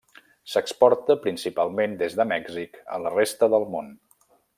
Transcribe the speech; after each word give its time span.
S'exporta 0.51 1.17
principalment 1.25 1.93
des 2.01 2.17
de 2.21 2.27
Mèxic 2.33 2.81
a 2.97 2.99
la 3.05 3.13
resta 3.17 3.51
del 3.57 3.69
món. 3.75 3.93